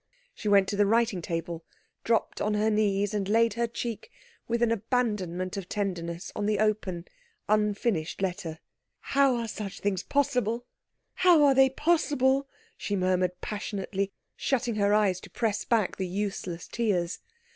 She 0.33 0.47
went 0.47 0.67
to 0.69 0.75
the 0.75 0.87
writing 0.87 1.21
table, 1.21 1.63
dropped 2.03 2.41
on 2.41 2.55
her 2.55 2.71
knees, 2.71 3.13
and 3.13 3.29
laid 3.29 3.53
her 3.53 3.67
cheek, 3.67 4.09
with 4.47 4.63
an 4.63 4.71
abandonment 4.71 5.57
of 5.57 5.69
tenderness, 5.69 6.31
on 6.35 6.47
the 6.47 6.57
open, 6.57 7.05
unfinished 7.47 8.19
letter. 8.19 8.57
"How 9.13 9.35
are 9.35 9.47
such 9.47 9.79
things 9.79 10.01
possible 10.01 10.65
how 11.13 11.43
are 11.43 11.53
they 11.53 11.69
possible" 11.69 12.47
she 12.79 12.95
murmured 12.95 13.41
passionately, 13.41 14.11
shutting 14.35 14.73
her 14.73 14.91
eyes 14.91 15.19
to 15.19 15.29
press 15.29 15.65
back 15.65 15.97
the 15.97 16.07
useless 16.07 16.67
tears. 16.67 17.19